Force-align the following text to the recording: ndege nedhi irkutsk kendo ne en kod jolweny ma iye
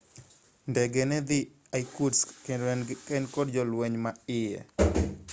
ndege 0.71 1.01
nedhi 1.09 1.39
irkutsk 1.79 2.27
kendo 2.45 2.65
ne 2.77 2.83
en 3.17 3.25
kod 3.35 3.47
jolweny 3.55 3.95
ma 4.03 4.11
iye 4.39 4.59